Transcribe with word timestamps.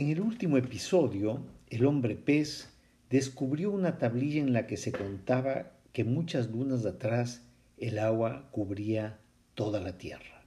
En 0.00 0.08
el 0.08 0.22
último 0.22 0.56
episodio, 0.56 1.44
el 1.68 1.84
hombre 1.84 2.14
pez 2.14 2.70
descubrió 3.10 3.70
una 3.70 3.98
tablilla 3.98 4.40
en 4.40 4.54
la 4.54 4.66
que 4.66 4.78
se 4.78 4.92
contaba 4.92 5.72
que 5.92 6.04
muchas 6.04 6.48
lunas 6.48 6.86
atrás 6.86 7.42
el 7.76 7.98
agua 7.98 8.48
cubría 8.50 9.18
toda 9.54 9.78
la 9.78 9.98
tierra. 9.98 10.42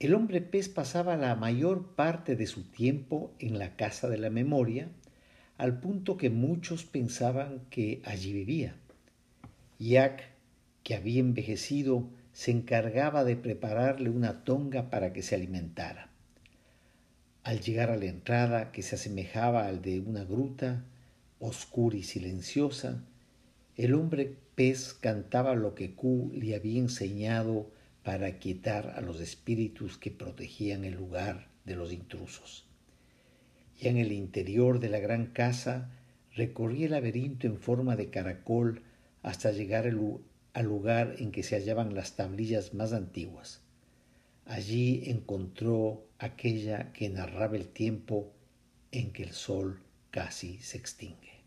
El 0.00 0.14
hombre 0.14 0.40
pez 0.40 0.68
pasaba 0.68 1.16
la 1.16 1.36
mayor 1.36 1.94
parte 1.94 2.34
de 2.34 2.48
su 2.48 2.64
tiempo 2.64 3.36
en 3.38 3.56
la 3.56 3.76
casa 3.76 4.08
de 4.08 4.18
la 4.18 4.30
memoria, 4.30 4.88
al 5.56 5.78
punto 5.78 6.16
que 6.16 6.28
muchos 6.28 6.82
pensaban 6.82 7.60
que 7.70 8.02
allí 8.04 8.32
vivía. 8.32 8.74
Jack, 9.78 10.24
que 10.82 10.96
había 10.96 11.20
envejecido, 11.20 12.08
se 12.32 12.50
encargaba 12.50 13.22
de 13.22 13.36
prepararle 13.36 14.10
una 14.10 14.42
tonga 14.42 14.90
para 14.90 15.12
que 15.12 15.22
se 15.22 15.36
alimentara. 15.36 16.07
Al 17.48 17.62
llegar 17.62 17.88
a 17.88 17.96
la 17.96 18.04
entrada, 18.04 18.72
que 18.72 18.82
se 18.82 18.96
asemejaba 18.96 19.68
al 19.68 19.80
de 19.80 20.00
una 20.00 20.22
gruta, 20.22 20.84
oscura 21.38 21.96
y 21.96 22.02
silenciosa, 22.02 23.02
el 23.74 23.94
hombre 23.94 24.36
pez 24.54 24.92
cantaba 24.92 25.54
lo 25.54 25.74
que 25.74 25.94
Q 25.94 26.30
le 26.34 26.54
había 26.54 26.78
enseñado 26.78 27.70
para 28.02 28.38
quitar 28.38 28.92
a 28.96 29.00
los 29.00 29.18
espíritus 29.22 29.96
que 29.96 30.10
protegían 30.10 30.84
el 30.84 30.96
lugar 30.96 31.48
de 31.64 31.74
los 31.74 31.90
intrusos. 31.90 32.66
Ya 33.80 33.88
en 33.88 33.96
el 33.96 34.12
interior 34.12 34.78
de 34.78 34.90
la 34.90 34.98
gran 34.98 35.28
casa 35.28 35.90
recorrí 36.34 36.84
el 36.84 36.90
laberinto 36.90 37.46
en 37.46 37.56
forma 37.56 37.96
de 37.96 38.10
caracol 38.10 38.82
hasta 39.22 39.52
llegar 39.52 39.86
al 39.86 40.66
lugar 40.66 41.14
en 41.18 41.32
que 41.32 41.42
se 41.42 41.56
hallaban 41.56 41.94
las 41.94 42.14
tablillas 42.14 42.74
más 42.74 42.92
antiguas. 42.92 43.62
Allí 44.44 45.04
encontró 45.06 46.07
aquella 46.18 46.92
que 46.92 47.08
narraba 47.08 47.56
el 47.56 47.68
tiempo 47.68 48.32
en 48.90 49.12
que 49.12 49.22
el 49.22 49.32
sol 49.32 49.80
casi 50.10 50.58
se 50.58 50.76
extingue. 50.76 51.38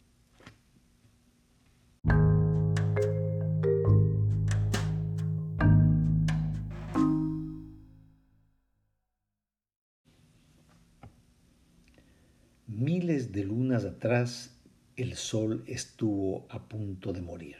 Miles 12.68 13.32
de 13.32 13.44
lunas 13.44 13.84
atrás, 13.86 14.58
el 14.96 15.16
sol 15.16 15.64
estuvo 15.68 16.48
a 16.50 16.68
punto 16.68 17.12
de 17.14 17.22
morir. 17.22 17.58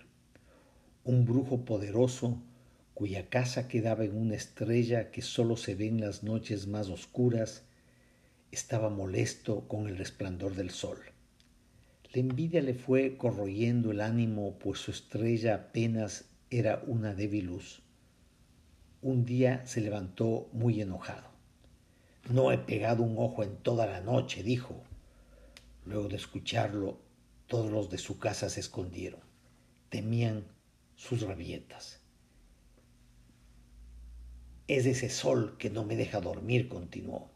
Un 1.04 1.26
brujo 1.26 1.66
poderoso, 1.66 2.42
cuya 2.94 3.30
casa 3.30 3.68
quedaba 3.68 4.04
en 4.04 4.16
una 4.16 4.36
estrella 4.36 5.12
que 5.12 5.22
sólo 5.22 5.58
se 5.58 5.76
ve 5.76 5.88
en 5.88 6.02
las 6.02 6.24
noches 6.24 6.68
más 6.68 6.90
oscuras, 6.90 7.64
estaba 8.52 8.90
molesto 8.90 9.68
con 9.68 9.88
el 9.88 9.98
resplandor 9.98 10.56
del 10.56 10.72
sol. 10.72 10.98
La 12.14 12.20
envidia 12.20 12.62
le 12.62 12.74
fue 12.74 13.16
corroyendo 13.16 13.92
el 13.92 14.02
ánimo, 14.02 14.60
pues 14.60 14.80
su 14.80 14.92
estrella 14.92 15.56
apenas 15.56 16.26
era 16.50 16.84
una 16.86 17.14
débil 17.14 17.46
luz. 17.46 17.82
Un 19.02 19.24
día 19.24 19.66
se 19.66 19.80
levantó 19.80 20.50
muy 20.52 20.82
enojado. 20.82 21.32
No 22.30 22.52
he 22.52 22.58
pegado 22.58 23.04
un 23.04 23.16
ojo 23.18 23.44
en 23.44 23.56
toda 23.56 23.86
la 23.88 24.02
noche, 24.02 24.44
dijo. 24.44 24.84
Luego 25.86 26.10
de 26.10 26.18
escucharlo, 26.18 27.00
todos 27.48 27.72
los 27.72 27.90
de 27.90 27.98
su 27.98 28.20
casa 28.20 28.50
se 28.50 28.60
escondieron. 28.60 29.22
Temían 29.90 30.44
sus 30.96 31.22
rabietas. 31.22 32.01
Es 34.72 34.86
ese 34.86 35.10
sol 35.10 35.58
que 35.58 35.70
no 35.70 35.84
me 35.84 35.98
deja 35.98 36.22
dormir, 36.22 36.70
continuó. 36.70 37.30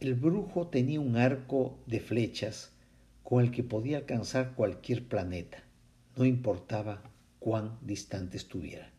El 0.00 0.16
brujo 0.16 0.66
tenía 0.66 0.98
un 0.98 1.14
arco 1.14 1.78
de 1.86 2.00
flechas 2.00 2.72
con 3.22 3.44
el 3.44 3.52
que 3.52 3.62
podía 3.62 3.98
alcanzar 3.98 4.56
cualquier 4.56 5.06
planeta, 5.06 5.62
no 6.16 6.24
importaba 6.24 7.04
cuán 7.38 7.78
distante 7.82 8.36
estuviera. 8.36 8.90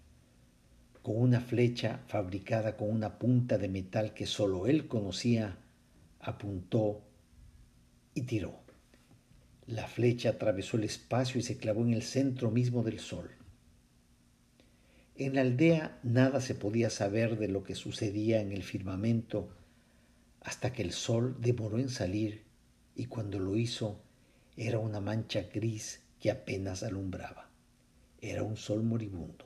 Con 1.02 1.18
una 1.18 1.42
flecha 1.42 2.00
fabricada 2.08 2.78
con 2.78 2.90
una 2.90 3.20
punta 3.20 3.58
de 3.58 3.68
metal 3.68 4.14
que 4.14 4.26
sólo 4.26 4.66
él 4.66 4.88
conocía, 4.88 5.58
apuntó 6.22 7.02
y 8.14 8.22
tiró. 8.22 8.62
La 9.68 9.90
flecha 9.90 10.30
atravesó 10.30 10.78
el 10.78 10.86
espacio 10.86 11.38
y 11.38 11.44
se 11.44 11.58
clavó 11.58 11.82
en 11.82 11.92
el 11.92 12.04
centro 12.04 12.50
mismo 12.50 12.82
del 12.82 13.00
sol. 13.00 13.30
En 15.20 15.36
la 15.36 15.42
aldea 15.42 16.00
nada 16.02 16.40
se 16.40 16.56
podía 16.56 16.90
saber 16.90 17.38
de 17.38 17.50
lo 17.50 17.62
que 17.62 17.76
sucedía 17.76 18.40
en 18.40 18.54
el 18.54 18.64
firmamento 18.64 19.50
hasta 20.40 20.72
que 20.72 20.82
el 20.82 20.94
sol 20.94 21.36
demoró 21.42 21.78
en 21.78 21.90
salir 21.90 22.44
y 22.96 23.08
cuando 23.08 23.38
lo 23.38 23.58
hizo 23.58 24.00
era 24.56 24.80
una 24.80 25.02
mancha 25.02 25.42
gris 25.54 26.00
que 26.22 26.32
apenas 26.32 26.84
alumbraba. 26.84 27.50
Era 28.22 28.44
un 28.44 28.56
sol 28.56 28.82
moribundo. 28.82 29.46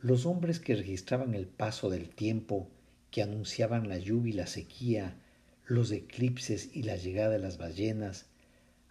Los 0.00 0.24
hombres 0.24 0.58
que 0.58 0.74
registraban 0.74 1.34
el 1.34 1.48
paso 1.48 1.90
del 1.90 2.08
tiempo, 2.08 2.70
que 3.10 3.22
anunciaban 3.22 3.90
la 3.90 3.98
lluvia 3.98 4.30
y 4.30 4.36
la 4.38 4.46
sequía, 4.46 5.18
los 5.66 5.92
eclipses 5.92 6.74
y 6.74 6.84
la 6.84 6.96
llegada 6.96 7.28
de 7.28 7.40
las 7.40 7.58
ballenas, 7.58 8.24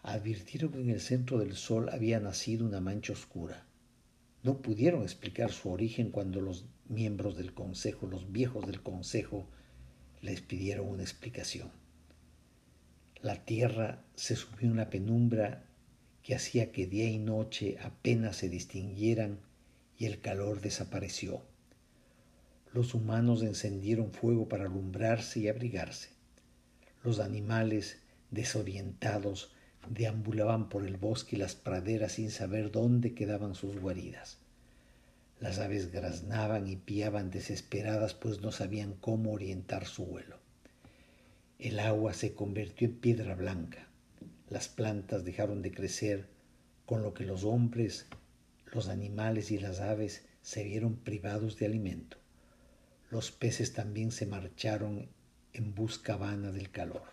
advirtieron 0.04 0.74
que 0.74 0.82
en 0.82 0.92
el 0.92 1.02
centro 1.02 1.40
del 1.40 1.56
sol 1.56 1.90
había 1.92 2.20
nacido 2.20 2.68
una 2.68 2.82
mancha 2.82 3.14
oscura. 3.14 3.66
No 4.44 4.62
pudieron 4.62 5.04
explicar 5.04 5.52
su 5.52 5.70
origen 5.70 6.10
cuando 6.10 6.42
los 6.42 6.66
miembros 6.90 7.38
del 7.38 7.54
consejo, 7.54 8.08
los 8.08 8.32
viejos 8.32 8.66
del 8.66 8.82
consejo, 8.82 9.48
les 10.22 10.42
pidieron 10.42 10.88
una 10.88 11.04
explicación. 11.04 11.70
La 13.22 13.46
tierra 13.46 14.04
se 14.16 14.36
subió 14.36 14.70
en 14.70 14.78
la 14.78 14.90
penumbra 14.90 15.64
que 16.24 16.36
hacía 16.36 16.72
que 16.72 16.88
día 16.88 17.10
y 17.10 17.20
noche 17.20 17.78
apenas 17.82 18.38
se 18.38 18.50
distinguieran 18.50 19.40
y 19.98 20.06
el 20.06 20.22
calor 20.22 20.62
desapareció. 20.62 21.44
Los 22.74 22.96
humanos 22.96 23.44
encendieron 23.44 24.12
fuego 24.12 24.48
para 24.48 24.66
alumbrarse 24.66 25.42
y 25.42 25.50
abrigarse. 25.50 26.10
Los 27.04 27.20
animales, 27.20 28.00
desorientados, 28.32 29.52
deambulaban 29.90 30.70
por 30.70 30.86
el 30.86 30.98
bosque 30.98 31.36
y 31.36 31.40
las 31.40 31.56
praderas 31.56 32.14
sin 32.14 32.32
saber 32.32 32.72
dónde 32.72 33.14
quedaban 33.14 33.56
sus 33.56 33.80
guaridas. 33.80 34.38
Las 35.40 35.58
aves 35.58 35.92
graznaban 35.92 36.68
y 36.68 36.76
piaban 36.76 37.32
desesperadas 37.32 38.14
pues 38.14 38.42
no 38.42 38.52
sabían 38.52 38.94
cómo 38.94 39.32
orientar 39.32 39.86
su 39.86 40.06
vuelo. 40.06 40.38
El 41.58 41.80
agua 41.80 42.14
se 42.14 42.34
convirtió 42.34 42.88
en 42.88 42.96
piedra 42.96 43.36
blanca. 43.36 43.88
Las 44.50 44.68
plantas 44.68 45.26
dejaron 45.26 45.62
de 45.62 45.72
crecer, 45.72 46.28
con 46.86 47.02
lo 47.02 47.14
que 47.14 47.26
los 47.26 47.44
hombres, 47.44 48.08
los 48.72 48.88
animales 48.88 49.52
y 49.52 49.60
las 49.60 49.80
aves 49.80 50.26
se 50.42 50.64
vieron 50.64 50.96
privados 50.98 51.58
de 51.58 51.66
alimento. 51.66 52.18
Los 53.10 53.32
peces 53.32 53.74
también 53.74 54.12
se 54.12 54.26
marcharon 54.26 55.10
en 55.54 55.76
busca 55.76 56.16
vana 56.18 56.52
del 56.52 56.72
calor. 56.72 57.04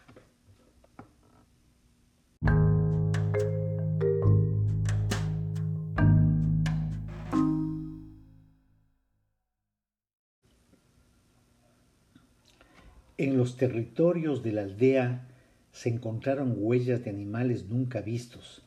En 13.19 13.37
los 13.37 13.57
territorios 13.57 14.45
de 14.45 14.53
la 14.53 14.63
aldea 14.63 15.27
se 15.73 15.89
encontraron 15.89 16.55
huellas 16.57 17.03
de 17.03 17.11
animales 17.11 17.65
nunca 17.65 18.01
vistos. 18.01 18.63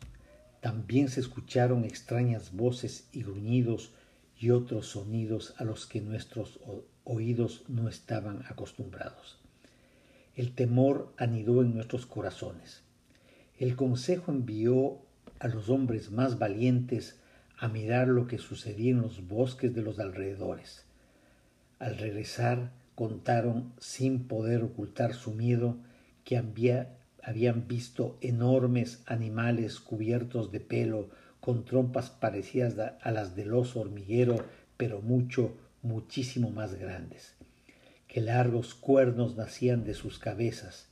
También 0.59 1.07
se 1.07 1.21
escucharon 1.21 1.85
extrañas 1.85 2.51
voces 2.51 3.07
y 3.13 3.23
gruñidos 3.23 3.93
y 4.37 4.49
otros 4.49 4.87
sonidos 4.87 5.55
a 5.57 5.63
los 5.63 5.87
que 5.87 6.01
nuestros 6.01 6.59
oídos 7.05 7.63
no 7.69 7.87
estaban 7.87 8.43
acostumbrados. 8.49 9.39
El 10.35 10.53
temor 10.53 11.13
anidó 11.15 11.61
en 11.61 11.73
nuestros 11.73 12.05
corazones. 12.05 12.83
El 13.57 13.77
consejo 13.77 14.33
envió 14.33 14.97
a 15.39 15.47
los 15.47 15.69
hombres 15.69 16.11
más 16.11 16.39
valientes 16.39 17.21
a 17.57 17.69
mirar 17.69 18.09
lo 18.09 18.27
que 18.27 18.37
sucedía 18.37 18.91
en 18.91 19.01
los 19.01 19.25
bosques 19.29 19.73
de 19.73 19.81
los 19.81 19.97
alrededores. 19.99 20.83
Al 21.79 21.97
regresar, 21.97 22.80
contaron 23.01 23.73
sin 23.79 24.27
poder 24.27 24.61
ocultar 24.61 25.15
su 25.15 25.33
miedo 25.33 25.75
que 26.23 26.37
habían 26.37 27.67
visto 27.67 28.19
enormes 28.21 29.01
animales 29.07 29.79
cubiertos 29.79 30.51
de 30.51 30.59
pelo 30.59 31.09
con 31.39 31.65
trompas 31.65 32.11
parecidas 32.11 32.75
a 33.01 33.09
las 33.09 33.35
del 33.35 33.55
oso 33.55 33.79
hormiguero, 33.79 34.45
pero 34.77 35.01
mucho, 35.01 35.57
muchísimo 35.81 36.51
más 36.51 36.75
grandes, 36.75 37.33
que 38.07 38.21
largos 38.21 38.75
cuernos 38.75 39.35
nacían 39.35 39.83
de 39.83 39.95
sus 39.95 40.19
cabezas. 40.19 40.87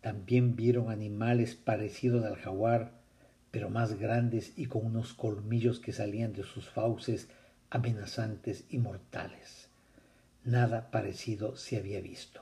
También 0.00 0.56
vieron 0.56 0.90
animales 0.90 1.54
parecidos 1.54 2.24
al 2.24 2.36
jaguar, 2.36 2.92
pero 3.50 3.68
más 3.68 3.98
grandes 3.98 4.54
y 4.56 4.64
con 4.64 4.86
unos 4.86 5.12
colmillos 5.12 5.80
que 5.80 5.92
salían 5.92 6.32
de 6.32 6.44
sus 6.44 6.70
fauces 6.70 7.28
amenazantes 7.68 8.64
y 8.70 8.78
mortales. 8.78 9.65
Nada 10.46 10.92
parecido 10.92 11.56
se 11.56 11.76
había 11.76 12.00
visto. 12.00 12.40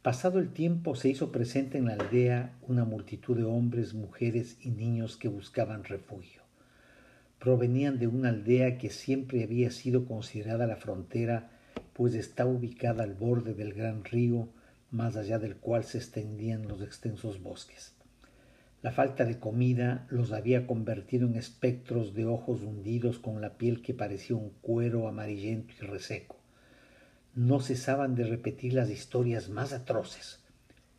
Pasado 0.00 0.38
el 0.38 0.54
tiempo 0.54 0.94
se 0.94 1.10
hizo 1.10 1.32
presente 1.32 1.76
en 1.76 1.84
la 1.84 1.92
aldea 1.92 2.54
una 2.66 2.86
multitud 2.86 3.36
de 3.36 3.44
hombres, 3.44 3.92
mujeres 3.92 4.56
y 4.62 4.70
niños 4.70 5.18
que 5.18 5.28
buscaban 5.28 5.84
refugio. 5.84 6.40
Provenían 7.38 7.98
de 7.98 8.06
una 8.06 8.30
aldea 8.30 8.78
que 8.78 8.88
siempre 8.88 9.44
había 9.44 9.70
sido 9.70 10.06
considerada 10.06 10.66
la 10.66 10.76
frontera, 10.76 11.50
pues 11.92 12.14
está 12.14 12.46
ubicada 12.46 13.04
al 13.04 13.12
borde 13.12 13.52
del 13.52 13.74
gran 13.74 14.02
río, 14.02 14.48
más 14.90 15.16
allá 15.16 15.38
del 15.38 15.56
cual 15.56 15.84
se 15.84 15.98
extendían 15.98 16.66
los 16.66 16.80
extensos 16.80 17.42
bosques. 17.42 17.92
La 18.80 18.92
falta 18.92 19.26
de 19.26 19.38
comida 19.38 20.06
los 20.08 20.32
había 20.32 20.66
convertido 20.66 21.28
en 21.28 21.36
espectros 21.36 22.14
de 22.14 22.24
ojos 22.24 22.62
hundidos 22.62 23.18
con 23.18 23.42
la 23.42 23.58
piel 23.58 23.82
que 23.82 23.92
parecía 23.92 24.36
un 24.36 24.54
cuero 24.62 25.06
amarillento 25.06 25.74
y 25.78 25.84
reseco 25.84 26.43
no 27.34 27.60
cesaban 27.60 28.14
de 28.14 28.24
repetir 28.24 28.74
las 28.74 28.90
historias 28.90 29.48
más 29.48 29.72
atroces. 29.72 30.40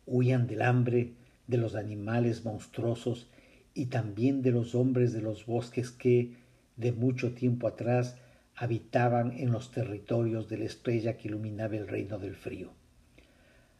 Huían 0.06 0.46
del 0.46 0.62
hambre, 0.62 1.14
de 1.46 1.56
los 1.56 1.74
animales 1.74 2.44
monstruosos 2.44 3.28
y 3.74 3.86
también 3.86 4.42
de 4.42 4.50
los 4.50 4.74
hombres 4.74 5.12
de 5.12 5.22
los 5.22 5.46
bosques 5.46 5.90
que, 5.90 6.34
de 6.76 6.92
mucho 6.92 7.34
tiempo 7.34 7.66
atrás, 7.66 8.16
habitaban 8.54 9.32
en 9.32 9.52
los 9.52 9.70
territorios 9.70 10.48
de 10.48 10.58
la 10.58 10.64
estrella 10.64 11.16
que 11.16 11.28
iluminaba 11.28 11.76
el 11.76 11.88
reino 11.88 12.18
del 12.18 12.36
frío. 12.36 12.72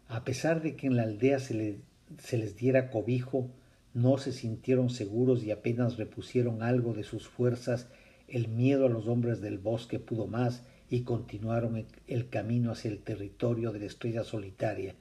A 0.08 0.24
pesar 0.24 0.62
de 0.62 0.76
que 0.76 0.86
en 0.86 0.96
la 0.96 1.02
aldea 1.02 1.38
se, 1.38 1.54
les 1.54 2.56
diera 2.56 2.90
cobijo, 2.90 3.50
no 3.94 4.18
se 4.18 4.32
sintieron 4.32 4.90
seguros 4.90 5.42
y 5.44 5.50
apenas 5.50 5.96
repusieron 5.96 6.62
algo 6.62 6.92
de 6.92 7.02
sus 7.02 7.26
fuerzas, 7.26 7.88
el 8.28 8.48
miedo 8.48 8.86
a 8.86 8.90
los 8.90 9.08
hombres 9.08 9.40
del 9.40 9.58
bosque 9.58 9.98
pudo 9.98 10.26
más 10.26 10.62
y 10.88 11.02
continuaron 11.02 11.86
el 12.06 12.28
camino 12.28 12.70
hacia 12.70 12.90
el 12.90 12.98
territorio 12.98 13.72
de 13.72 13.80
la 13.80 13.86
estrella 13.86 14.24
solitaria, 14.24 14.94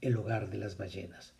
el 0.00 0.16
hogar 0.16 0.50
de 0.50 0.58
las 0.58 0.76
ballenas. 0.76 1.32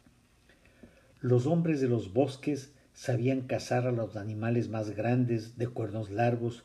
Los 1.20 1.46
hombres 1.46 1.80
de 1.80 1.88
los 1.88 2.12
bosques 2.12 2.72
sabían 2.92 3.42
cazar 3.42 3.86
a 3.86 3.92
los 3.92 4.16
animales 4.16 4.68
más 4.68 4.90
grandes 4.90 5.56
de 5.56 5.68
cuernos 5.68 6.10
largos, 6.10 6.64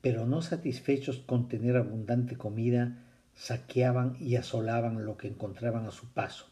pero 0.00 0.26
no 0.26 0.42
satisfechos 0.42 1.18
con 1.18 1.48
tener 1.48 1.76
abundante 1.76 2.36
comida, 2.36 3.02
saqueaban 3.34 4.16
y 4.20 4.36
asolaban 4.36 5.04
lo 5.04 5.16
que 5.16 5.28
encontraban 5.28 5.86
a 5.86 5.90
su 5.90 6.08
paso. 6.08 6.46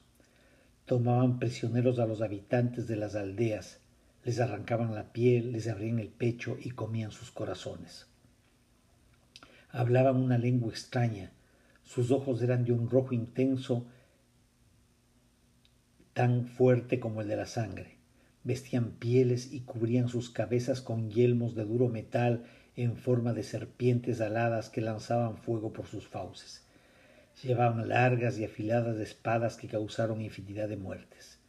Tomaban 0.87 1.39
prisioneros 1.39 1.99
a 1.99 2.07
los 2.07 2.21
habitantes 2.21 2.87
de 2.87 2.97
las 2.97 3.15
aldeas, 3.15 3.81
les 4.25 4.41
arrancaban 4.41 4.95
la 4.95 5.13
piel, 5.13 5.53
les 5.53 5.69
abrían 5.69 5.99
el 5.99 6.09
pecho 6.09 6.57
y 6.61 6.71
comían 6.71 7.11
sus 7.11 7.31
corazones. 7.31 8.07
Hablaban 9.77 10.19
una 10.19 10.39
lengua 10.39 10.71
extraña, 10.71 11.33
sus 11.83 12.13
ojos 12.13 12.41
eran 12.43 12.65
de 12.65 12.71
un 12.71 12.89
rojo 12.89 13.13
intenso 13.13 13.89
tan 16.13 16.47
fuerte 16.47 17.01
como 17.01 17.23
el 17.23 17.27
de 17.27 17.35
la 17.35 17.47
sangre. 17.47 17.97
Vestían 18.45 18.93
pieles 18.93 19.53
y 19.53 19.63
cubrían 19.63 20.07
sus 20.09 20.31
cabezas 20.31 20.81
con 20.81 21.11
yelmos 21.11 21.57
de 21.57 21.65
duro 21.65 21.89
metal 21.89 22.45
en 22.77 22.97
forma 22.97 23.33
de 23.33 23.43
serpientes 23.43 24.21
aladas 24.21 24.71
que 24.71 24.81
lanzaban 24.81 25.39
fuego 25.39 25.73
por 25.73 25.89
sus 25.89 26.07
fauces. 26.07 26.65
Llevaban 27.43 27.89
largas 27.89 28.39
y 28.39 28.45
afiladas 28.45 28.99
espadas 28.99 29.57
que 29.57 29.67
causaron 29.67 30.21
infinidad 30.21 30.69
de 30.69 30.77
muertes. 30.77 31.41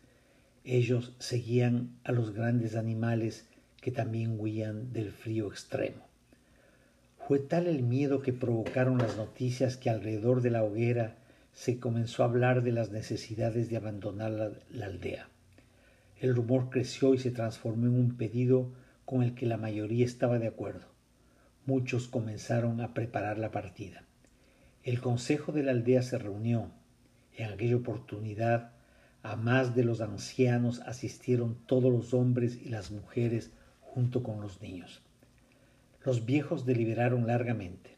Ellos 0.64 1.16
seguían 1.20 2.00
a 2.04 2.12
los 2.12 2.34
grandes 2.34 2.76
animales 2.76 3.48
que 3.82 3.92
también 3.92 4.40
huían 4.40 4.94
del 4.94 5.12
frío 5.12 5.48
extremo. 5.48 6.15
Fue 7.28 7.40
tal 7.40 7.66
el 7.66 7.82
miedo 7.82 8.22
que 8.22 8.34
provocaron 8.34 9.00
las 9.00 9.18
noticias 9.18 9.78
que 9.78 9.90
alrededor 9.90 10.42
de 10.42 10.52
la 10.52 10.64
hoguera 10.64 11.16
se 11.54 11.80
comenzó 11.80 12.22
a 12.22 12.28
hablar 12.28 12.62
de 12.62 12.72
las 12.72 12.92
necesidades 12.92 13.68
de 13.68 13.78
abandonar 13.78 14.62
la, 14.70 14.86
aldea. 14.86 15.28
El 16.20 16.36
rumor 16.36 16.70
creció 16.70 17.16
y 17.16 17.18
se 17.18 17.32
transformó 17.32 17.88
en 17.88 17.96
un 18.00 18.16
pedido 18.16 18.74
con 19.06 19.24
el 19.24 19.34
que 19.34 19.48
la 19.48 19.58
mayoría 19.58 20.06
estaba 20.06 20.38
de 20.38 20.46
acuerdo. 20.46 20.86
Muchos 21.66 22.08
comenzaron 22.08 22.80
a 22.80 22.94
preparar 22.94 23.40
la 23.40 23.50
partida. 23.50 24.04
El 24.84 25.02
consejo 25.02 25.52
de 25.52 25.64
la 25.64 25.72
aldea 25.72 26.04
se 26.04 26.20
reunió. 26.20 26.70
En 27.36 27.50
aquella 27.50 27.78
oportunidad, 27.78 28.74
a 29.24 29.36
más 29.36 29.74
de 29.76 29.84
los 29.84 30.00
ancianos 30.00 30.82
asistieron 30.82 31.58
todos 31.66 31.92
los 31.92 32.14
hombres 32.14 32.60
y 32.62 32.70
las 32.70 32.92
mujeres 32.92 33.50
junto 33.82 34.22
con 34.22 34.42
los 34.42 34.62
niños. 34.62 35.02
Los 36.06 36.28
viejos 36.28 36.68
deliberaron 36.68 37.26
largamente. 37.26 37.98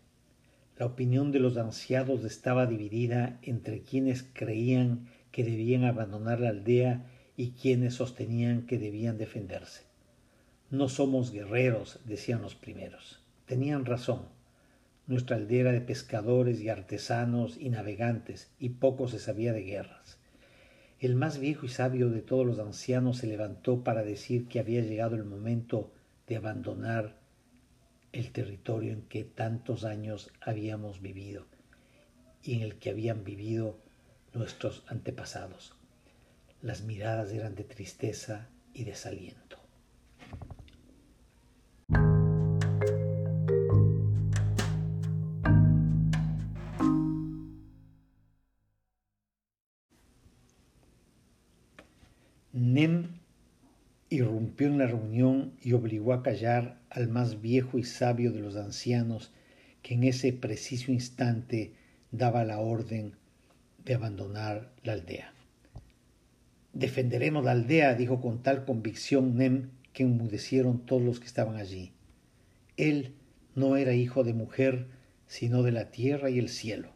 La 0.77 0.85
opinión 0.85 1.33
de 1.33 1.39
los 1.39 1.57
ancianos 1.57 2.23
estaba 2.23 2.65
dividida 2.65 3.37
entre 3.41 3.81
quienes 3.81 4.23
creían 4.23 5.09
que 5.31 5.43
debían 5.43 5.83
abandonar 5.83 6.39
la 6.39 6.49
aldea 6.49 7.05
y 7.35 7.51
quienes 7.51 7.95
sostenían 7.95 8.65
que 8.65 8.79
debían 8.79 9.17
defenderse. 9.17 9.83
No 10.71 10.87
somos 10.87 11.33
guerreros, 11.33 11.99
decían 12.05 12.41
los 12.41 12.55
primeros. 12.55 13.21
Tenían 13.45 13.83
razón. 13.85 14.21
Nuestra 15.05 15.35
aldea 15.35 15.61
era 15.61 15.71
de 15.73 15.81
pescadores 15.81 16.61
y 16.61 16.69
artesanos 16.69 17.57
y 17.57 17.69
navegantes, 17.69 18.49
y 18.57 18.69
poco 18.69 19.09
se 19.09 19.19
sabía 19.19 19.51
de 19.51 19.63
guerras. 19.63 20.17
El 21.01 21.15
más 21.15 21.39
viejo 21.39 21.65
y 21.65 21.69
sabio 21.69 22.09
de 22.09 22.21
todos 22.21 22.45
los 22.45 22.59
ancianos 22.59 23.17
se 23.17 23.27
levantó 23.27 23.83
para 23.83 24.03
decir 24.03 24.47
que 24.47 24.61
había 24.61 24.79
llegado 24.79 25.17
el 25.17 25.25
momento 25.25 25.91
de 26.25 26.37
abandonar 26.37 27.16
el 28.17 28.31
territorio 28.31 28.93
en 28.93 29.03
que 29.03 29.23
tantos 29.23 29.83
años 29.83 30.31
habíamos 30.41 31.01
vivido 31.01 31.45
y 32.41 32.55
en 32.55 32.61
el 32.61 32.79
que 32.79 32.89
habían 32.89 33.23
vivido 33.23 33.77
nuestros 34.33 34.83
antepasados. 34.87 35.75
Las 36.63 36.81
miradas 36.81 37.31
eran 37.31 37.53
de 37.53 37.63
tristeza 37.63 38.49
y 38.73 38.85
desaliento. 38.85 39.57
Nem 52.51 53.06
en 54.65 54.77
la 54.77 54.87
reunión 54.87 55.53
y 55.61 55.73
obligó 55.73 56.13
a 56.13 56.23
callar 56.23 56.79
al 56.89 57.07
más 57.07 57.41
viejo 57.41 57.77
y 57.77 57.83
sabio 57.83 58.31
de 58.31 58.39
los 58.39 58.55
ancianos, 58.55 59.31
que 59.81 59.93
en 59.93 60.03
ese 60.03 60.33
preciso 60.33 60.91
instante 60.91 61.73
daba 62.11 62.43
la 62.43 62.59
orden 62.59 63.13
de 63.85 63.93
abandonar 63.93 64.71
la 64.83 64.93
aldea. 64.93 65.33
Defenderemos 66.73 67.45
la 67.45 67.51
aldea, 67.51 67.95
dijo 67.95 68.21
con 68.21 68.43
tal 68.43 68.65
convicción 68.65 69.35
Nem 69.37 69.69
que 69.93 70.03
enmudecieron 70.03 70.85
todos 70.85 71.01
los 71.01 71.19
que 71.19 71.25
estaban 71.25 71.55
allí. 71.55 71.93
Él 72.75 73.15
no 73.55 73.77
era 73.77 73.93
hijo 73.93 74.23
de 74.23 74.33
mujer, 74.33 74.87
sino 75.25 75.63
de 75.63 75.71
la 75.71 75.89
tierra 75.91 76.29
y 76.29 76.37
el 76.39 76.49
cielo. 76.49 76.91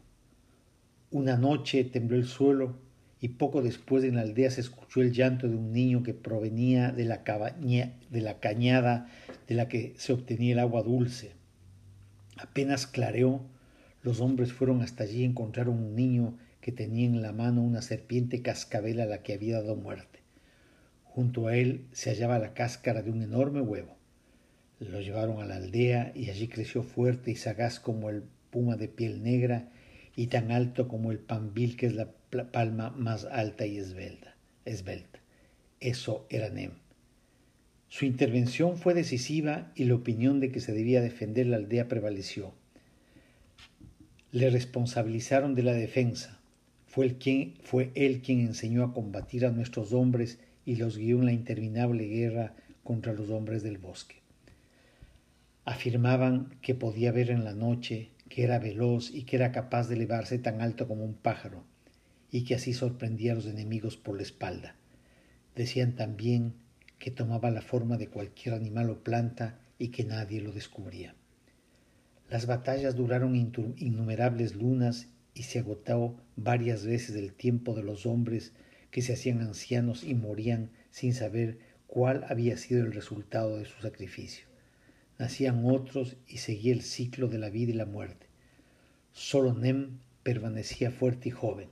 Una 1.10 1.36
noche 1.36 1.84
tembló 1.84 2.16
el 2.16 2.26
suelo 2.26 2.76
y 3.22 3.28
poco 3.28 3.62
después 3.62 4.02
en 4.02 4.16
la 4.16 4.22
aldea 4.22 4.50
se 4.50 4.60
escuchó 4.60 5.00
el 5.00 5.12
llanto 5.12 5.48
de 5.48 5.54
un 5.54 5.72
niño 5.72 6.02
que 6.02 6.12
provenía 6.12 6.90
de 6.90 7.04
la, 7.04 7.22
de 7.22 8.20
la 8.20 8.40
cañada 8.40 9.08
de 9.46 9.54
la 9.54 9.68
que 9.68 9.94
se 9.96 10.12
obtenía 10.12 10.54
el 10.54 10.58
agua 10.58 10.82
dulce. 10.82 11.30
Apenas 12.36 12.88
clareó, 12.88 13.40
los 14.02 14.20
hombres 14.20 14.52
fueron 14.52 14.82
hasta 14.82 15.04
allí 15.04 15.20
y 15.20 15.24
encontraron 15.24 15.78
un 15.78 15.94
niño 15.94 16.36
que 16.60 16.72
tenía 16.72 17.06
en 17.06 17.22
la 17.22 17.30
mano 17.30 17.62
una 17.62 17.80
serpiente 17.80 18.42
cascabel 18.42 19.00
a 19.00 19.06
la 19.06 19.22
que 19.22 19.34
había 19.34 19.62
dado 19.62 19.76
muerte. 19.76 20.18
Junto 21.04 21.46
a 21.46 21.56
él 21.56 21.86
se 21.92 22.10
hallaba 22.10 22.40
la 22.40 22.54
cáscara 22.54 23.02
de 23.02 23.12
un 23.12 23.22
enorme 23.22 23.60
huevo. 23.60 23.96
Lo 24.80 25.00
llevaron 25.00 25.40
a 25.40 25.46
la 25.46 25.56
aldea 25.56 26.10
y 26.16 26.28
allí 26.28 26.48
creció 26.48 26.82
fuerte 26.82 27.30
y 27.30 27.36
sagaz 27.36 27.78
como 27.78 28.10
el 28.10 28.24
puma 28.50 28.76
de 28.76 28.88
piel 28.88 29.22
negra 29.22 29.68
y 30.16 30.26
tan 30.26 30.50
alto 30.50 30.88
como 30.88 31.12
el 31.12 31.20
pambil 31.20 31.76
que 31.76 31.86
es 31.86 31.94
la 31.94 32.08
palma 32.32 32.90
más 32.96 33.26
alta 33.26 33.66
y 33.66 33.76
esbelta. 33.76 34.34
esbelta. 34.64 35.20
Eso 35.80 36.26
era 36.30 36.48
Nem. 36.48 36.70
Su 37.88 38.06
intervención 38.06 38.78
fue 38.78 38.94
decisiva 38.94 39.70
y 39.74 39.84
la 39.84 39.96
opinión 39.96 40.40
de 40.40 40.50
que 40.50 40.60
se 40.60 40.72
debía 40.72 41.02
defender 41.02 41.46
la 41.46 41.58
aldea 41.58 41.88
prevaleció. 41.88 42.54
Le 44.30 44.48
responsabilizaron 44.48 45.54
de 45.54 45.62
la 45.62 45.74
defensa. 45.74 46.40
Fue, 46.86 47.04
el 47.04 47.16
quien, 47.16 47.54
fue 47.62 47.90
él 47.94 48.22
quien 48.22 48.40
enseñó 48.40 48.82
a 48.84 48.94
combatir 48.94 49.44
a 49.44 49.50
nuestros 49.50 49.92
hombres 49.92 50.38
y 50.64 50.76
los 50.76 50.96
guió 50.96 51.18
en 51.18 51.26
la 51.26 51.32
interminable 51.32 52.06
guerra 52.06 52.54
contra 52.82 53.12
los 53.12 53.28
hombres 53.28 53.62
del 53.62 53.76
bosque. 53.76 54.16
Afirmaban 55.66 56.56
que 56.62 56.74
podía 56.74 57.12
ver 57.12 57.30
en 57.30 57.44
la 57.44 57.52
noche, 57.52 58.08
que 58.30 58.44
era 58.44 58.58
veloz 58.58 59.10
y 59.10 59.24
que 59.24 59.36
era 59.36 59.52
capaz 59.52 59.88
de 59.88 59.96
elevarse 59.96 60.38
tan 60.38 60.62
alto 60.62 60.88
como 60.88 61.04
un 61.04 61.14
pájaro, 61.14 61.64
y 62.32 62.42
que 62.44 62.56
así 62.56 62.72
sorprendía 62.72 63.32
a 63.32 63.34
los 63.36 63.46
enemigos 63.46 63.96
por 63.96 64.16
la 64.16 64.22
espalda. 64.22 64.74
Decían 65.54 65.94
también 65.94 66.54
que 66.98 67.10
tomaba 67.12 67.50
la 67.50 67.62
forma 67.62 67.98
de 67.98 68.08
cualquier 68.08 68.54
animal 68.54 68.90
o 68.90 69.04
planta 69.04 69.60
y 69.78 69.88
que 69.88 70.04
nadie 70.04 70.40
lo 70.40 70.50
descubría. 70.50 71.14
Las 72.30 72.46
batallas 72.46 72.96
duraron 72.96 73.36
innumerables 73.36 74.56
lunas 74.56 75.08
y 75.34 75.42
se 75.42 75.58
agotó 75.58 76.16
varias 76.36 76.86
veces 76.86 77.14
el 77.16 77.34
tiempo 77.34 77.74
de 77.74 77.82
los 77.82 78.06
hombres 78.06 78.52
que 78.90 79.02
se 79.02 79.12
hacían 79.12 79.42
ancianos 79.42 80.02
y 80.02 80.14
morían 80.14 80.70
sin 80.90 81.12
saber 81.12 81.58
cuál 81.86 82.24
había 82.28 82.56
sido 82.56 82.82
el 82.82 82.92
resultado 82.92 83.58
de 83.58 83.66
su 83.66 83.82
sacrificio. 83.82 84.46
Nacían 85.18 85.64
otros 85.66 86.16
y 86.26 86.38
seguía 86.38 86.72
el 86.72 86.82
ciclo 86.82 87.28
de 87.28 87.38
la 87.38 87.50
vida 87.50 87.72
y 87.72 87.74
la 87.74 87.86
muerte. 87.86 88.26
Solo 89.12 89.52
Nem 89.52 89.98
permanecía 90.22 90.90
fuerte 90.90 91.28
y 91.28 91.32
joven. 91.32 91.68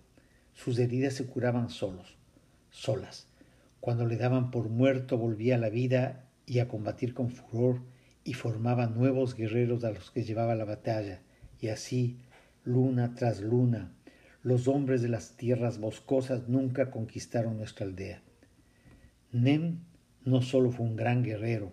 Sus 0.62 0.79
heridas 0.79 1.14
se 1.14 1.25
curaban 1.25 1.71
solos, 1.71 2.19
solas. 2.69 3.26
Cuando 3.81 4.05
le 4.05 4.19
daban 4.19 4.50
por 4.50 4.69
muerto 4.69 5.17
volvía 5.17 5.55
a 5.55 5.59
la 5.59 5.71
vida 5.71 6.26
y 6.45 6.59
a 6.59 6.69
combatir 6.69 7.14
con 7.14 7.31
furor 7.31 7.81
y 8.25 8.35
formaba 8.35 8.87
nuevos 8.87 9.35
guerreros 9.35 9.85
a 9.85 9.90
los 9.90 10.11
que 10.11 10.23
llevaba 10.23 10.55
la 10.55 10.67
batalla. 10.67 11.23
Y 11.62 11.69
así, 11.69 12.19
luna 12.62 13.14
tras 13.14 13.40
luna, 13.40 13.95
los 14.43 14.69
hombres 14.69 15.00
de 15.00 15.09
las 15.09 15.35
tierras 15.35 15.79
boscosas 15.79 16.47
nunca 16.47 16.90
conquistaron 16.90 17.57
nuestra 17.57 17.87
aldea. 17.87 18.21
Nem 19.33 19.79
no 20.26 20.43
solo 20.43 20.73
fue 20.73 20.85
un 20.85 20.97
gran 20.97 21.23
guerrero, 21.23 21.73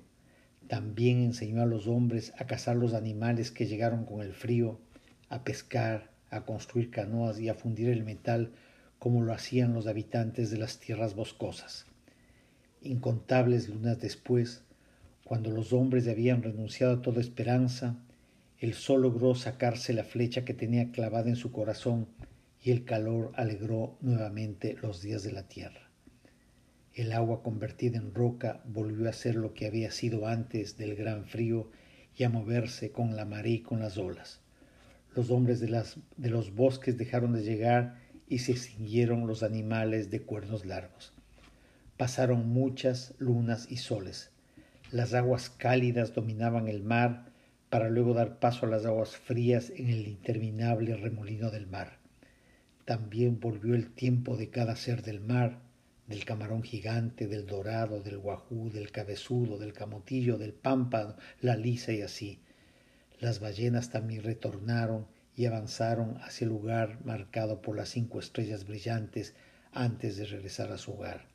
también 0.69 1.23
enseñó 1.23 1.61
a 1.61 1.65
los 1.65 1.87
hombres 1.87 2.31
a 2.37 2.45
cazar 2.45 2.77
los 2.77 2.93
animales 2.93 3.51
que 3.51 3.65
llegaron 3.65 4.05
con 4.05 4.21
el 4.21 4.31
frío, 4.31 4.79
a 5.27 5.43
pescar, 5.43 6.09
a 6.29 6.45
construir 6.45 6.89
canoas 6.89 7.37
y 7.41 7.49
a 7.49 7.53
fundir 7.53 7.89
el 7.89 8.05
metal 8.05 8.53
como 8.99 9.23
lo 9.23 9.33
hacían 9.33 9.73
los 9.73 9.87
habitantes 9.87 10.49
de 10.51 10.57
las 10.57 10.79
tierras 10.79 11.15
boscosas. 11.15 11.85
Incontables 12.81 13.69
lunas 13.69 13.99
después, 13.99 14.63
cuando 15.23 15.51
los 15.51 15.73
hombres 15.73 16.07
habían 16.07 16.41
renunciado 16.41 16.93
a 16.93 17.01
toda 17.01 17.21
esperanza, 17.21 17.97
el 18.59 18.73
sol 18.73 19.03
logró 19.03 19.35
sacarse 19.35 19.93
la 19.93 20.03
flecha 20.03 20.45
que 20.45 20.53
tenía 20.53 20.91
clavada 20.91 21.29
en 21.29 21.35
su 21.35 21.51
corazón 21.51 22.07
y 22.61 22.71
el 22.71 22.85
calor 22.85 23.31
alegró 23.35 23.97
nuevamente 24.01 24.75
los 24.81 25.01
días 25.01 25.23
de 25.23 25.31
la 25.31 25.47
tierra. 25.47 25.89
El 26.93 27.13
agua 27.13 27.43
convertida 27.43 27.97
en 27.97 28.15
roca 28.15 28.61
volvió 28.65 29.07
a 29.07 29.13
ser 29.13 29.35
lo 29.35 29.53
que 29.53 29.67
había 29.67 29.91
sido 29.91 30.27
antes 30.27 30.77
del 30.77 30.95
gran 30.95 31.25
frío 31.25 31.69
y 32.15 32.23
a 32.23 32.29
moverse 32.29 32.91
con 32.91 33.15
la 33.15 33.25
marea 33.25 33.53
y 33.53 33.61
con 33.61 33.79
las 33.79 33.97
olas. 33.99 34.41
Los 35.15 35.29
hombres 35.29 35.59
de, 35.59 35.69
las, 35.69 35.97
de 36.15 36.29
los 36.29 36.55
bosques 36.55 36.97
dejaron 36.97 37.33
de 37.33 37.43
llegar 37.43 37.99
y 38.27 38.39
se 38.39 38.51
extinguieron 38.51 39.27
los 39.27 39.43
animales 39.43 40.09
de 40.11 40.21
cuernos 40.21 40.65
largos. 40.65 41.13
Pasaron 41.97 42.47
muchas 42.49 43.13
lunas 43.17 43.67
y 43.69 43.77
soles. 43.77 44.31
Las 44.91 45.13
aguas 45.13 45.49
cálidas 45.49 46.13
dominaban 46.13 46.67
el 46.67 46.83
mar 46.83 47.31
para 47.69 47.89
luego 47.89 48.13
dar 48.13 48.39
paso 48.39 48.65
a 48.65 48.69
las 48.69 48.85
aguas 48.85 49.15
frías 49.17 49.71
en 49.75 49.89
el 49.89 50.07
interminable 50.07 50.95
remolino 50.95 51.51
del 51.51 51.67
mar. 51.67 51.97
También 52.85 53.39
volvió 53.39 53.75
el 53.75 53.89
tiempo 53.91 54.37
de 54.37 54.49
cada 54.49 54.75
ser 54.75 55.03
del 55.03 55.19
mar, 55.19 55.59
del 56.07 56.23
camarón 56.23 56.63
gigante, 56.63 57.27
del 57.27 57.45
dorado, 57.45 58.01
del 58.01 58.17
guajú, 58.17 58.69
del 58.69 58.91
cabezudo, 58.91 59.57
del 59.57 59.73
camotillo, 59.73 60.37
del 60.37 60.53
pámpano, 60.53 61.15
la 61.41 61.57
lisa 61.57 61.91
y 61.91 62.01
así. 62.01 62.39
Las 63.19 63.39
ballenas 63.39 63.89
también 63.89 64.23
retornaron 64.23 65.07
y 65.37 65.45
avanzaron 65.45 66.17
hacia 66.23 66.45
el 66.45 66.49
lugar 66.49 66.97
marcado 67.05 67.61
por 67.61 67.77
las 67.77 67.89
cinco 67.89 68.19
estrellas 68.19 68.65
brillantes 68.65 69.35
antes 69.71 70.17
de 70.17 70.25
regresar 70.25 70.71
a 70.71 70.79
su 70.79 70.93
hogar. 70.93 71.27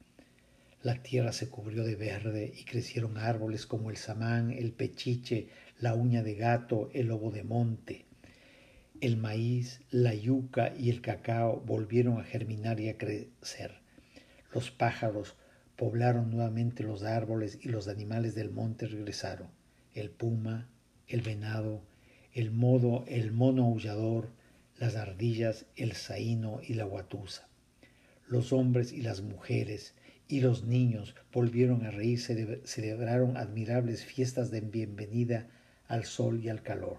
La 0.82 1.00
tierra 1.04 1.32
se 1.32 1.49
cubrió 1.49 1.85
de 1.85 1.94
verde 1.94 2.52
y 2.52 2.64
crecieron 2.64 3.16
árboles 3.16 3.64
como 3.64 3.90
el 3.90 3.97
samán, 3.97 4.50
el 4.50 4.73
pechiche, 4.73 5.50
la 5.78 5.94
uña 5.94 6.25
de 6.25 6.35
gato, 6.35 6.90
el 6.92 7.06
lobo 7.06 7.30
de 7.30 7.44
monte. 7.44 8.04
El 9.00 9.16
maíz, 9.16 9.80
la 9.92 10.12
yuca 10.14 10.75
y 10.76 10.90
el 10.90 11.00
cacao 11.00 11.61
volvieron 11.61 12.18
a 12.18 12.25
germinar 12.25 12.80
y 12.80 12.88
a 12.88 12.99
crecer. 12.99 13.82
Los 14.52 14.73
pájaros 14.73 15.37
poblaron 15.76 16.30
nuevamente 16.30 16.82
los 16.82 17.04
árboles 17.04 17.61
y 17.62 17.68
los 17.68 17.87
animales 17.87 18.35
del 18.35 18.50
monte 18.50 18.87
regresaron. 18.87 19.47
El 19.94 20.11
puma, 20.11 20.68
el 21.06 21.21
venado, 21.21 21.85
el 22.34 22.50
modo, 22.50 23.04
el 23.08 23.32
mono 23.32 23.66
aullador, 23.66 24.30
las 24.78 24.96
ardillas, 24.96 25.66
el 25.76 25.92
zaino 25.92 26.60
y 26.66 26.74
la 26.74 26.84
guatusa. 26.84 27.46
Los 28.26 28.52
hombres 28.52 28.92
y 28.92 29.02
las 29.02 29.20
mujeres 29.20 29.94
y 30.28 30.40
los 30.40 30.64
niños 30.64 31.14
volvieron 31.32 31.84
a 31.84 31.90
reírse, 31.90 32.60
celebraron 32.64 33.36
admirables 33.36 34.04
fiestas 34.04 34.50
de 34.50 34.62
bienvenida 34.62 35.46
al 35.88 36.04
sol 36.04 36.40
y 36.42 36.48
al 36.48 36.62
calor. 36.62 36.98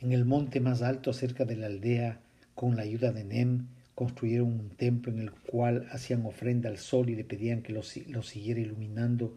En 0.00 0.12
el 0.12 0.24
monte 0.24 0.60
más 0.60 0.82
alto 0.82 1.12
cerca 1.12 1.44
de 1.44 1.56
la 1.56 1.66
aldea, 1.66 2.20
con 2.54 2.76
la 2.76 2.82
ayuda 2.82 3.10
de 3.10 3.24
Nem, 3.24 3.66
construyeron 3.96 4.52
un 4.52 4.70
templo 4.70 5.10
en 5.10 5.18
el 5.18 5.32
cual 5.32 5.88
hacían 5.90 6.24
ofrenda 6.24 6.68
al 6.68 6.78
sol 6.78 7.10
y 7.10 7.16
le 7.16 7.24
pedían 7.24 7.62
que 7.62 7.72
lo, 7.72 7.82
lo 8.06 8.22
siguiera 8.22 8.60
iluminando, 8.60 9.36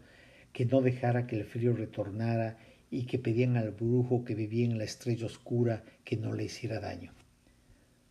que 0.53 0.67
no 0.67 0.81
dejara 0.81 1.25
que 1.25 1.37
el 1.37 1.45
frío 1.45 1.73
retornara 1.73 2.59
y 2.91 3.05
que 3.05 3.17
pedían 3.17 3.55
al 3.55 3.71
brujo 3.71 4.25
que 4.25 4.35
vivía 4.35 4.65
en 4.65 4.77
la 4.77 4.83
estrella 4.83 5.25
oscura 5.25 5.85
que 6.03 6.17
no 6.17 6.33
le 6.33 6.43
hiciera 6.43 6.81
daño. 6.81 7.13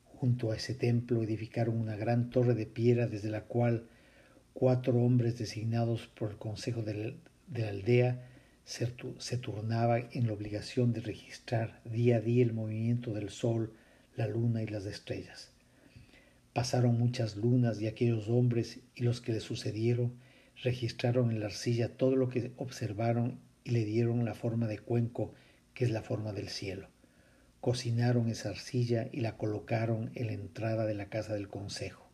Junto 0.07 0.51
a 0.51 0.57
ese 0.57 0.75
templo 0.75 1.23
edificaron 1.23 1.79
una 1.79 1.97
gran 1.97 2.31
torre 2.31 2.55
de 2.55 2.67
piedra 2.67 3.07
desde 3.07 3.31
la 3.31 3.43
cual 3.43 3.85
cuatro 4.55 4.99
hombres 4.99 5.39
designados 5.39 6.07
por 6.09 6.31
el 6.31 6.39
consejo 6.39 6.83
de 6.83 7.17
la, 7.55 7.69
aldea 7.69 8.27
se, 8.65 8.93
se 9.19 9.37
turnaban 9.37 10.09
en 10.13 10.27
la 10.27 10.33
obligación 10.33 10.93
de 10.95 11.01
registrar 11.01 11.81
día 11.85 12.17
a 12.17 12.21
día 12.21 12.43
el 12.43 12.55
movimiento 12.55 13.13
del 13.13 13.29
sol, 13.29 13.75
la 14.17 14.27
luna 14.27 14.63
y 14.63 14.67
las 14.67 14.87
estrellas. 14.87 15.53
Pasaron 16.55 16.99
muchas 16.99 17.37
lunas 17.37 17.81
y 17.81 17.87
aquellos 17.87 18.29
hombres 18.29 18.81
y 18.95 19.03
los 19.03 19.21
que 19.21 19.33
le 19.33 19.41
sucedieron 19.41 20.15
registraron 20.63 21.31
en 21.31 21.41
la 21.41 21.47
arcilla 21.47 21.97
todo 21.97 22.17
lo 22.17 22.29
que 22.29 22.53
observaron 22.57 23.39
le 23.71 23.85
dieron 23.85 24.25
la 24.25 24.35
forma 24.35 24.67
de 24.67 24.79
cuenco, 24.79 25.33
que 25.75 25.85
es 25.85 25.91
la 25.91 26.03
forma 26.03 26.33
del 26.33 26.49
cielo. 26.49 26.89
Cocinaron 27.61 28.29
esa 28.29 28.51
arcilla 28.51 29.09
y 29.13 29.21
la 29.21 29.37
colocaron 29.37 30.11
en 30.15 30.27
la 30.29 30.33
entrada 30.33 30.87
de 30.87 30.95
la 30.95 31.07
casa 31.07 31.35
del 31.35 31.49
consejo. 31.49 32.09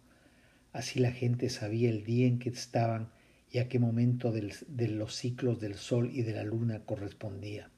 Así 0.73 1.01
la 1.01 1.13
gente 1.13 1.49
sabía 1.49 1.89
el 1.89 2.05
día 2.05 2.27
en 2.27 2.39
que 2.39 2.51
estaban 2.51 3.11
y 3.51 3.59
a 3.59 3.69
qué 3.69 3.79
momento 3.79 4.33
de 4.33 4.89
los 4.89 5.15
ciclos 5.15 5.61
del 5.61 5.77
sol 5.77 6.11
y 6.13 6.23
de 6.23 6.35
la 6.35 6.43
luna 6.43 6.81
correspondía. 6.85 7.71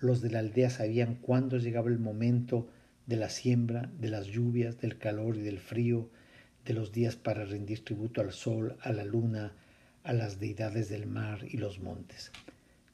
Los 0.00 0.20
de 0.20 0.30
la 0.30 0.38
aldea 0.38 0.70
sabían 0.70 1.16
cuándo 1.16 1.58
llegaba 1.58 1.88
el 1.88 1.98
momento 1.98 2.68
de 3.06 3.16
la 3.16 3.28
siembra, 3.28 3.90
de 3.98 4.08
las 4.08 4.26
lluvias, 4.26 4.80
del 4.80 4.98
calor 4.98 5.36
y 5.36 5.42
del 5.42 5.58
frío, 5.58 6.08
de 6.64 6.74
los 6.74 6.92
días 6.92 7.16
para 7.16 7.44
rendir 7.44 7.84
tributo 7.84 8.20
al 8.20 8.32
sol, 8.32 8.76
a 8.80 8.92
la 8.92 9.04
luna, 9.04 9.52
a 10.02 10.12
las 10.12 10.38
deidades 10.38 10.88
del 10.88 11.06
mar 11.06 11.44
y 11.48 11.56
los 11.56 11.80
montes. 11.80 12.32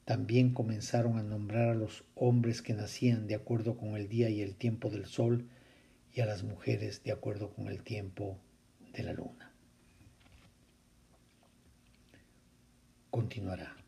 También 0.05 0.53
comenzaron 0.53 1.17
a 1.17 1.23
nombrar 1.23 1.69
a 1.69 1.75
los 1.75 2.03
hombres 2.15 2.61
que 2.61 2.73
nacían 2.73 3.27
de 3.27 3.35
acuerdo 3.35 3.77
con 3.77 3.95
el 3.95 4.09
día 4.09 4.29
y 4.29 4.41
el 4.41 4.55
tiempo 4.55 4.89
del 4.89 5.05
sol 5.05 5.47
y 6.13 6.21
a 6.21 6.25
las 6.25 6.43
mujeres 6.43 7.03
de 7.03 7.11
acuerdo 7.11 7.51
con 7.51 7.67
el 7.67 7.83
tiempo 7.83 8.37
de 8.93 9.03
la 9.03 9.13
luna. 9.13 9.51
Continuará. 13.09 13.82